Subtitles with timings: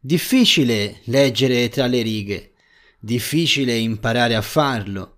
[0.00, 2.52] Difficile leggere tra le righe,
[3.00, 5.16] difficile imparare a farlo,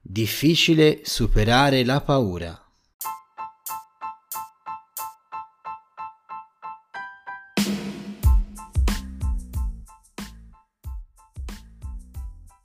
[0.00, 2.60] difficile superare la paura.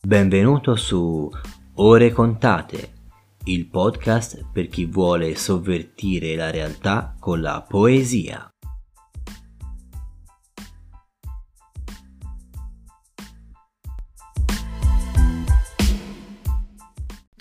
[0.01, 1.29] Benvenuto su
[1.75, 2.93] Ore contate,
[3.43, 8.50] il podcast per chi vuole sovvertire la realtà con la poesia.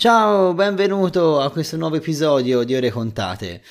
[0.01, 3.63] Ciao, benvenuto a questo nuovo episodio di Ore Contate.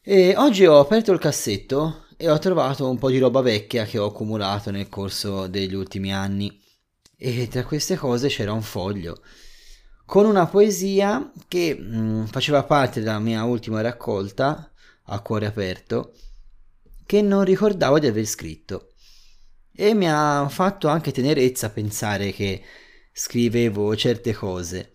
[0.00, 3.98] E oggi ho aperto il cassetto e ho trovato un po' di roba vecchia che
[3.98, 6.58] ho accumulato nel corso degli ultimi anni.
[7.18, 9.20] E tra queste cose c'era un foglio
[10.06, 14.72] con una poesia che mh, mm, faceva parte della mia ultima raccolta
[15.08, 16.14] a cuore aperto
[17.04, 18.94] che non ricordavo di aver scritto.
[19.74, 22.62] E mi ha fatto anche tenerezza pensare che
[23.12, 24.93] scrivevo certe cose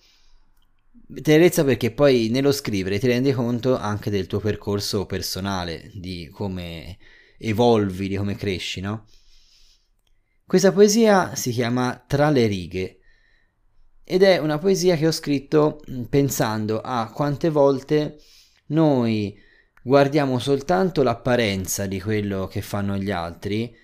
[1.12, 7.00] Tenerezza perché poi nello scrivere ti rendi conto anche del tuo percorso personale, di come
[7.40, 9.06] evolvi, di come cresci, no?
[10.46, 13.00] Questa poesia si chiama Tra le righe
[14.04, 18.20] ed è una poesia che ho scritto mm, pensando a quante volte
[18.68, 19.36] noi
[19.82, 23.76] guardiamo soltanto l'apparenza di quello che fanno gli altri,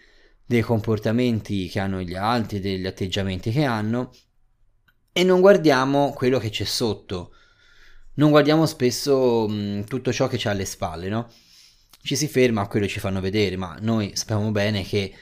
[0.46, 4.12] dei comportamenti che hanno gli altri, degli atteggiamenti che hanno
[5.18, 7.32] e non guardiamo quello che c'è sotto.
[8.16, 11.32] Non guardiamo spesso mh, tutto ciò che c'è alle spalle, no?
[12.04, 15.16] Ci si ferma a quello che ci fanno vedere, ma noi sappiamo bene che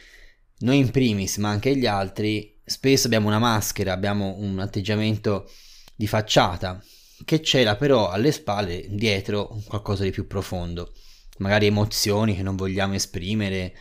[0.62, 5.48] noi in primis, ma anche gli altri, spesso abbiamo una maschera, abbiamo un atteggiamento
[5.96, 6.84] di facciata
[7.24, 10.92] che c'era però alle spalle, dietro, qualcosa di più profondo.
[11.38, 13.76] Magari emozioni che non vogliamo esprimere,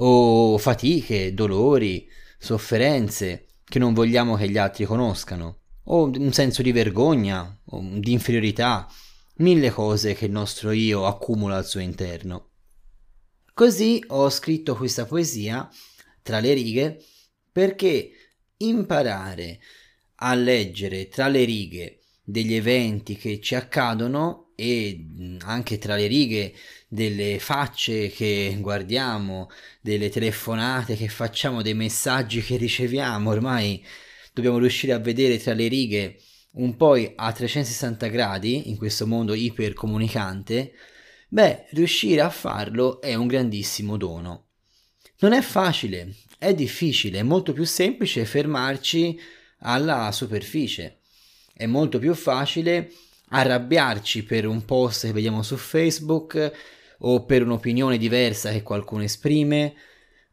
[0.00, 6.72] o fatiche, dolori, sofferenze che non vogliamo che gli altri conoscano, o un senso di
[6.72, 8.88] vergogna, o di inferiorità,
[9.36, 12.50] mille cose che il nostro io accumula al suo interno.
[13.52, 15.68] Così ho scritto questa poesia
[16.22, 17.04] tra le righe
[17.50, 18.10] perché
[18.58, 19.60] imparare
[20.16, 25.06] a leggere tra le righe degli eventi che ci accadono e
[25.44, 26.52] anche tra le righe
[26.88, 29.48] delle facce che guardiamo,
[29.80, 33.80] delle telefonate che facciamo, dei messaggi che riceviamo, ormai
[34.32, 36.18] dobbiamo riuscire a vedere tra le righe
[36.54, 40.72] un po' a 360 gradi in questo mondo ipercomunicante,
[41.28, 44.46] beh, riuscire a farlo è un grandissimo dono.
[45.20, 49.16] Non è facile, è difficile, è molto più semplice fermarci
[49.60, 50.98] alla superficie.
[51.54, 52.90] È molto più facile
[53.28, 56.52] arrabbiarci per un post che vediamo su Facebook
[56.98, 59.74] o per un'opinione diversa che qualcuno esprime,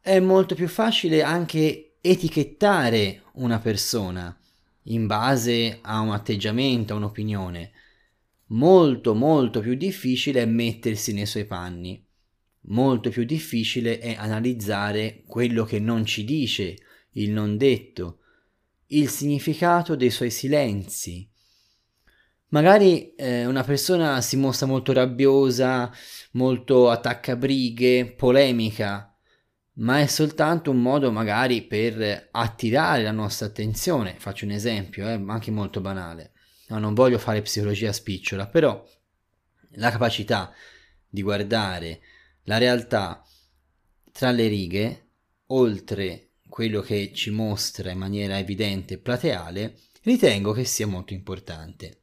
[0.02, 4.38] è molto più facile anche etichettare una persona
[4.84, 7.72] in base a un atteggiamento, a un'opinione.
[8.48, 12.04] Molto molto più difficile è mettersi nei suoi panni.
[12.68, 16.78] Molto più difficile è analizzare quello che non ci dice,
[17.12, 18.20] il non detto,
[18.88, 21.28] il significato dei suoi silenzi,
[22.56, 25.92] Magari eh, una persona si mostra molto rabbiosa,
[26.32, 29.14] molto attaccabrighe, polemica,
[29.74, 34.16] ma è soltanto un modo magari per attirare la nostra attenzione.
[34.18, 36.32] Faccio un esempio, eh, anche molto banale.
[36.70, 38.82] No, non voglio fare psicologia spicciola, però
[39.72, 40.54] la capacità
[41.10, 42.00] di guardare
[42.44, 43.22] la realtà
[44.14, 45.10] tra le righe,
[45.48, 52.00] oltre quello che ci mostra in maniera evidente e plateale, ritengo che sia molto importante.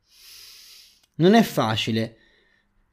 [1.14, 2.16] Non è facile,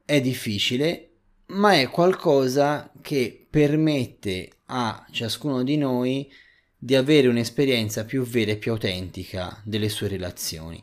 [0.04, 1.10] è difficile,
[1.46, 6.30] ma è qualcosa che permette a ciascuno di noi
[6.76, 10.82] di avere un'esperienza più vera e più autentica delle sue relazioni.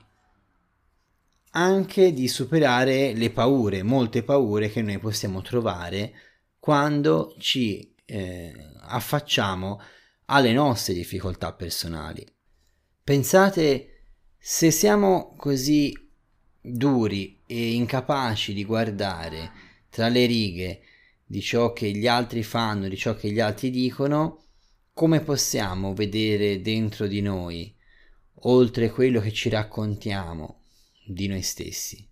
[1.52, 6.14] Anche di superare le paure, molte paure che noi possiamo trovare
[6.60, 9.82] quando ci eh, affacciamo
[10.26, 12.26] alle nostre difficoltà personali.
[13.04, 14.04] Pensate
[14.38, 16.07] se siamo così
[16.68, 19.52] duri e incapaci di guardare
[19.90, 20.82] tra le righe
[21.26, 24.44] di ciò che gli altri fanno, di ciò che gli altri dicono,
[24.94, 27.74] come possiamo vedere dentro di noi,
[28.42, 30.62] oltre quello che ci raccontiamo
[31.06, 32.08] di noi stessi?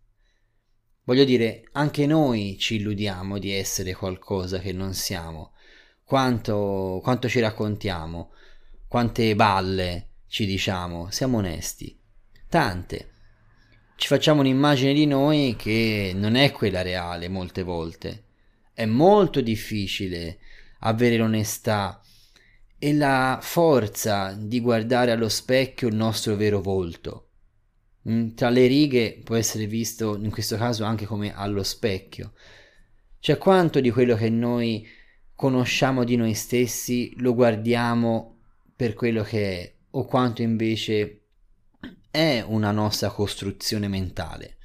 [1.03, 5.53] Voglio dire, anche noi ci illudiamo di essere qualcosa che non siamo.
[6.03, 8.31] Quanto, quanto ci raccontiamo,
[8.87, 11.97] quante balle ci diciamo, siamo onesti.
[12.49, 13.14] Tante
[13.95, 18.23] ci facciamo un'immagine di noi che non è quella reale molte volte.
[18.73, 20.39] È molto difficile
[20.79, 22.01] avere l'onestà
[22.77, 27.29] e la forza di guardare allo specchio il nostro vero volto.
[28.09, 32.33] Mm, tra le righe può essere visto in questo caso anche come allo specchio.
[33.19, 34.85] Cioè quanto di quello che noi
[35.33, 38.39] conosciamo di noi stessi lo guardiamo
[38.75, 41.24] per quello che è o quanto invece
[42.15, 44.57] è una nostra costruzione mentale.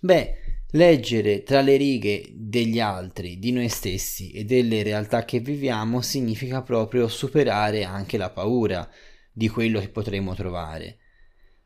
[0.00, 6.02] Beh, Leggere tra le righe degli altri, di noi stessi e delle realtà che viviamo
[6.02, 8.86] significa proprio superare anche la paura
[9.32, 10.98] di quello che potremo trovare.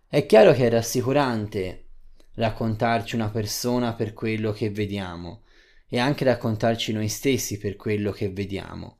[0.06, 1.86] È chiaro che è rassicurante
[2.34, 5.42] raccontarci una persona per quello che vediamo
[5.88, 8.98] e anche raccontarci noi stessi per quello che vediamo.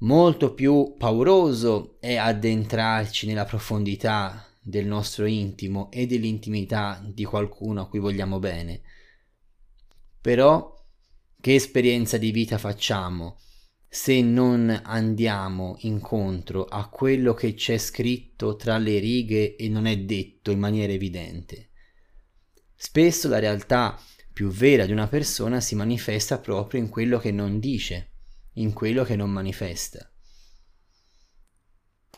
[0.00, 7.88] Molto più pauroso è addentrarci nella profondità del nostro intimo e dell'intimità di qualcuno a
[7.88, 8.82] cui vogliamo bene.
[10.20, 10.80] Però
[11.40, 13.38] che esperienza di vita facciamo
[13.88, 19.98] se non andiamo incontro a quello che c'è scritto tra le righe e non è
[19.98, 21.70] detto in maniera evidente?
[22.74, 24.00] Spesso la realtà
[24.32, 28.12] più vera di una persona si manifesta proprio in quello che non dice,
[28.54, 30.10] in quello che non manifesta.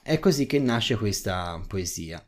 [0.01, 2.25] È così che nasce questa poesia.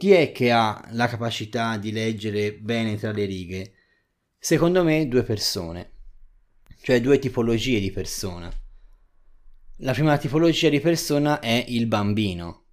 [0.00, 3.74] Chi è che ha la capacità di leggere bene tra le righe?
[4.38, 5.92] Secondo me due persone,
[6.80, 8.50] cioè due tipologie di persona.
[9.80, 12.68] La prima tipologia di persona è il bambino.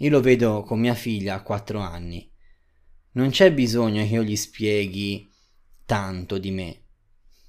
[0.00, 2.30] Io lo vedo con mia figlia a 4 anni.
[3.12, 5.26] Non c'è bisogno che io gli spieghi
[5.86, 6.82] tanto di me.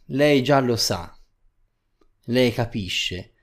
[0.06, 1.14] Lei già lo sa.
[2.28, 3.34] Lei capisce,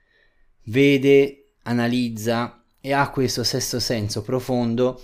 [0.63, 4.99] vede, analizza e ha questo sesto senso profondo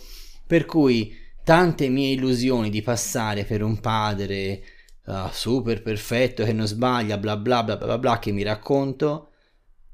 [0.46, 4.62] per cui tante mie illusioni di passare per un padre
[5.06, 9.30] uh, super perfetto che non sbaglia, bla bla bla bla bla che mi racconto,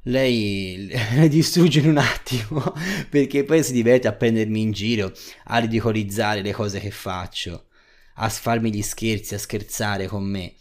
[0.04, 2.74] lei le distrugge in un attimo
[3.10, 5.12] perché poi si diverte a prendermi in giro,
[5.46, 7.66] a ridicolizzare le cose che faccio,
[8.16, 10.54] a farmi gli scherzi, a scherzare con me.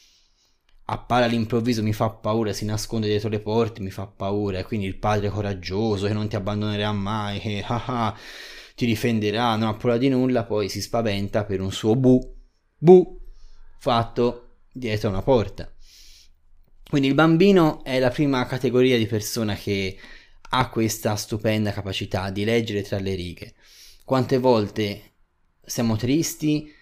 [0.87, 4.59] Appare all'improvviso, mi fa paura, si nasconde dietro le porte, mi fa paura.
[4.59, 8.19] E quindi il padre coraggioso che non ti abbandonerà mai, che ah, ah,
[8.81, 12.19] ti difenderà, non ha paura di nulla, poi si spaventa per un suo bu,
[12.79, 13.21] bu,
[13.79, 15.71] fatto dietro una porta.
[16.89, 19.99] Quindi il bambino è la prima categoria di persona che
[20.53, 23.53] ha questa stupenda capacità di leggere tra le righe.
[24.03, 25.17] Quante volte
[25.63, 26.73] siamo tristi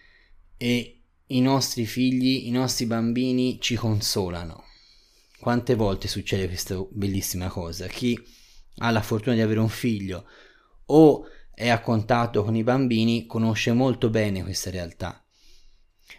[0.56, 4.62] e i nostri figli, i nostri bambini ci consolano.
[5.40, 7.88] Quante volte succede questa bellissima cosa?
[7.88, 8.16] Chi
[8.76, 10.26] ha la fortuna di avere un figlio
[10.86, 11.26] o
[11.58, 15.20] è a contatto con i bambini conosce molto bene questa realtà.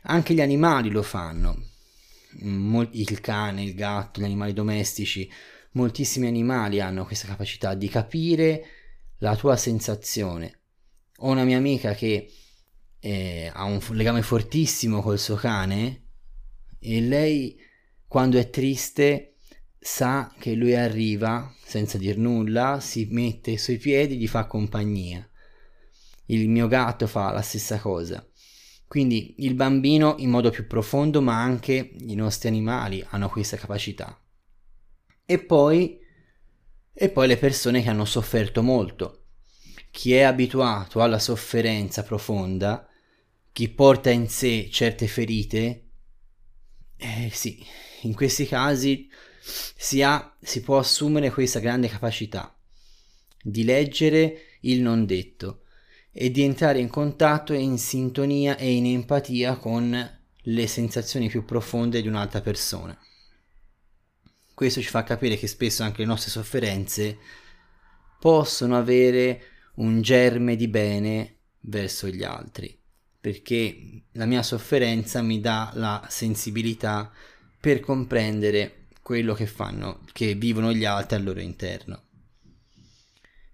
[0.02, 1.64] Anche gli animali lo fanno.
[2.42, 5.32] Il cane, il gatto, gli animali domestici,
[5.72, 8.66] moltissimi animali hanno questa capacità di capire
[9.20, 10.60] la tua sensazione.
[11.20, 12.30] Ho una mia amica che
[13.00, 16.08] eh, ha un legame fortissimo col suo cane
[16.80, 17.58] e lei
[18.06, 19.36] quando è triste
[19.80, 25.29] sa che lui arriva senza dir nulla, si mette sui piedi, gli fa compagnia.
[26.30, 28.24] Il mio gatto fa la stessa cosa.
[28.88, 34.20] Quindi il bambino in modo più profondo, ma anche i nostri animali hanno questa capacità.
[35.26, 36.00] E poi,
[36.94, 39.26] e poi le persone che hanno sofferto molto.
[39.92, 42.88] Chi è abituato alla sofferenza profonda,
[43.52, 45.90] chi porta in sé certe ferite,
[46.98, 47.64] eh sì,
[48.02, 49.10] in questi casi
[49.40, 52.56] si, ha, si può assumere questa grande capacità
[53.42, 55.64] di leggere il non detto
[56.12, 61.46] e di entrare in contatto e in sintonia e in empatia con le sensazioni più
[61.46, 62.98] profonde di un'altra persona.
[64.54, 67.18] Questo ci fa capire che spesso anche le nostre sofferenze
[68.20, 69.42] possono avere
[69.76, 72.78] un germe di bene verso gli altri,
[73.20, 77.12] perché la mia sofferenza mi dà la sensibilità
[77.60, 82.09] per comprendere quello che fanno, che vivono gli altri al loro interno.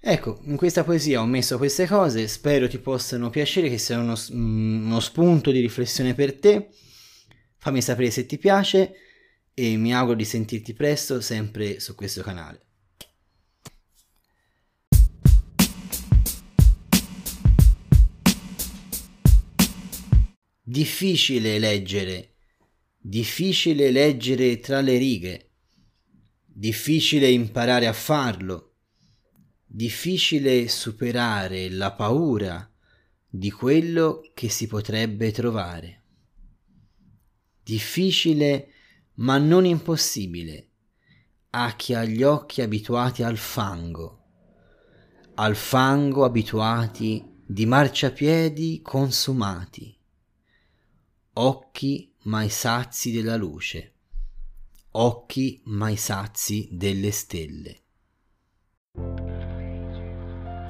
[0.07, 4.15] Ecco, in questa poesia ho messo queste cose, spero ti possano piacere, che siano uno,
[4.33, 6.69] mm, uno spunto di riflessione per te.
[7.57, 8.93] Fammi sapere se ti piace
[9.51, 12.61] e mi auguro di sentirti presto sempre su questo canale.
[20.61, 22.35] Difficile leggere,
[22.95, 25.49] difficile leggere tra le righe,
[26.45, 28.74] difficile imparare a farlo
[29.75, 32.71] difficile superare la paura
[33.27, 36.03] di quello che si potrebbe trovare.
[37.61, 38.69] Difficile
[39.15, 40.69] ma non impossibile
[41.49, 44.23] a chi ha gli occhi abituati al fango,
[45.35, 49.93] al fango abituati di marciapiedi consumati,
[51.33, 53.95] occhi mai sazi della luce,
[54.91, 57.84] occhi mai sazi delle stelle.